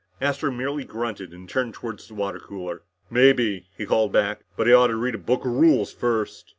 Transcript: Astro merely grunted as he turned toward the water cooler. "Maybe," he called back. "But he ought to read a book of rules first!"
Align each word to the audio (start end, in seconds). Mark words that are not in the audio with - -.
Astro 0.19 0.49
merely 0.49 0.83
grunted 0.83 1.31
as 1.31 1.39
he 1.39 1.45
turned 1.45 1.75
toward 1.75 1.99
the 1.99 2.15
water 2.15 2.39
cooler. 2.39 2.81
"Maybe," 3.11 3.67
he 3.77 3.85
called 3.85 4.11
back. 4.11 4.41
"But 4.57 4.65
he 4.65 4.73
ought 4.73 4.87
to 4.87 4.95
read 4.95 5.13
a 5.13 5.19
book 5.19 5.41
of 5.45 5.51
rules 5.51 5.93
first!" 5.93 6.49